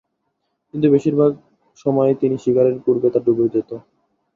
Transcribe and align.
কিন্তু 0.67 0.87
বেশিরভাগ 0.93 1.31
সময়ই 1.77 2.19
তিমি 2.21 2.37
শিকারের 2.43 2.75
পূর্বে 2.83 3.07
তা 3.13 3.19
ডুবে 3.25 3.45
যেত। 3.53 3.71